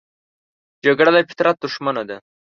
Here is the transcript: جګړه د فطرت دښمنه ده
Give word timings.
جګړه 0.83 1.11
د 1.13 1.17
فطرت 1.29 1.55
دښمنه 1.63 2.03
ده 2.09 2.17